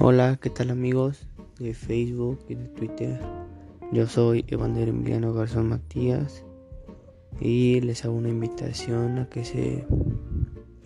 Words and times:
Hola, 0.00 0.38
¿qué 0.40 0.48
tal 0.48 0.70
amigos 0.70 1.26
de 1.58 1.74
Facebook 1.74 2.38
y 2.48 2.54
de 2.54 2.68
Twitter? 2.68 3.20
Yo 3.90 4.06
soy 4.06 4.44
Evander 4.46 4.90
Emiliano 4.90 5.34
Garzón 5.34 5.70
Matías 5.70 6.44
y 7.40 7.80
les 7.80 8.04
hago 8.04 8.14
una 8.14 8.28
invitación 8.28 9.18
a 9.18 9.28
que 9.28 9.44
se 9.44 9.84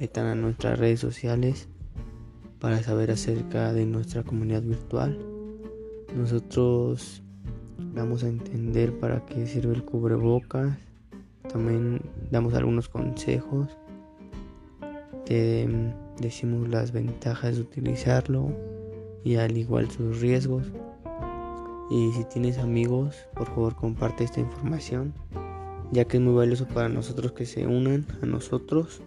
metan 0.01 0.29
a 0.29 0.35
nuestras 0.35 0.79
redes 0.79 1.01
sociales 1.01 1.69
para 2.59 2.83
saber 2.83 3.11
acerca 3.11 3.75
de 3.75 3.85
nuestra 3.85 4.23
comunidad 4.23 4.63
virtual. 4.63 5.19
Nosotros 6.17 7.23
vamos 7.79 8.25
a 8.25 8.29
entender 8.29 8.99
para 8.99 9.27
qué 9.27 9.47
sirve 9.47 9.75
el 9.75 9.85
cubrebocas, 9.85 10.79
también 11.53 12.01
damos 12.31 12.55
algunos 12.55 12.89
consejos, 12.89 13.69
te 15.27 15.69
decimos 16.19 16.67
las 16.71 16.93
ventajas 16.93 17.57
de 17.57 17.61
utilizarlo 17.61 18.73
y 19.25 19.37
al 19.37 19.57
igual 19.57 19.91
sus 19.91 20.21
riesgos. 20.21 20.65
Y 21.91 22.13
si 22.13 22.25
tienes 22.25 22.59
amigos, 22.59 23.17
por 23.35 23.49
favor 23.49 23.77
comparte 23.77 24.25
esta 24.25 24.41
información, 24.41 25.13
ya 25.91 26.07
que 26.07 26.17
es 26.17 26.23
muy 26.23 26.35
valioso 26.35 26.67
para 26.67 26.89
nosotros 26.89 27.33
que 27.33 27.47
se 27.47 27.67
unan 27.67 28.07
a 28.23 28.27
nosotros. 28.27 29.03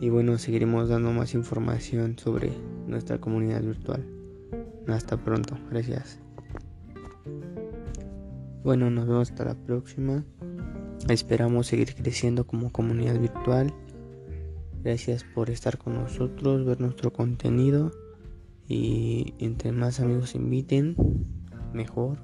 Y 0.00 0.08
bueno, 0.08 0.38
seguiremos 0.38 0.88
dando 0.88 1.12
más 1.12 1.34
información 1.34 2.18
sobre 2.18 2.52
nuestra 2.86 3.18
comunidad 3.18 3.62
virtual. 3.62 4.04
Hasta 4.88 5.16
pronto, 5.16 5.56
gracias. 5.70 6.18
Bueno, 8.64 8.90
nos 8.90 9.06
vemos 9.06 9.30
hasta 9.30 9.44
la 9.44 9.54
próxima. 9.54 10.24
Esperamos 11.08 11.68
seguir 11.68 11.94
creciendo 11.94 12.46
como 12.46 12.72
comunidad 12.72 13.18
virtual. 13.20 13.72
Gracias 14.82 15.24
por 15.24 15.50
estar 15.50 15.78
con 15.78 15.94
nosotros, 15.94 16.64
ver 16.64 16.80
nuestro 16.80 17.12
contenido 17.12 17.92
y 18.70 19.34
entre 19.40 19.72
más 19.72 19.98
amigos 19.98 20.36
inviten, 20.36 20.94
mejor. 21.74 22.18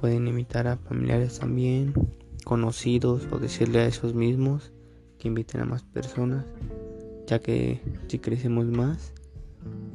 Pueden 0.00 0.26
invitar 0.26 0.66
a 0.66 0.76
familiares 0.76 1.38
también, 1.38 1.94
conocidos 2.44 3.28
o 3.30 3.38
decirle 3.38 3.78
a 3.78 3.86
esos 3.86 4.12
mismos 4.12 4.72
que 5.18 5.28
inviten 5.28 5.60
a 5.60 5.64
más 5.64 5.84
personas, 5.84 6.44
ya 7.28 7.38
que 7.38 7.80
si 8.08 8.18
crecemos 8.18 8.66
más, 8.66 9.14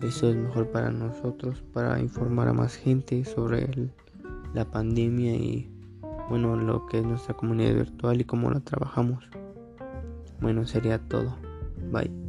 eso 0.02 0.30
es 0.30 0.38
mejor 0.38 0.71
para 0.71 0.89
nosotros, 0.89 1.61
para 1.73 1.99
informar 1.99 2.47
a 2.47 2.53
más 2.53 2.75
gente 2.75 3.25
sobre 3.25 3.91
la 4.53 4.65
pandemia 4.71 5.36
y 5.36 5.69
bueno, 6.30 6.55
lo 6.55 6.88
que 6.88 6.99
es 6.99 7.05
nuestra 7.05 7.36
comunidad 7.36 7.73
virtual 7.73 8.21
y 8.21 8.23
cómo 8.23 8.49
la 8.49 8.61
trabajamos. 8.61 9.30
Bueno, 10.39 10.65
sería 10.65 10.97
todo. 10.97 11.36
Bye. 11.91 12.20